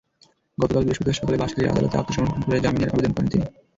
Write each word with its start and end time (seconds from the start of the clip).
গতকাল 0.57 0.83
বৃহস্পতিবার 0.83 1.17
সকালে 1.19 1.37
বাঁশখালীর 1.37 1.71
আদালতে 1.71 1.95
আত্মসমর্পণ 1.97 2.39
করে 2.41 2.63
জামিনের 2.63 2.91
আবেদন 2.91 3.11
করেন 3.13 3.29
তিনি। 3.31 3.45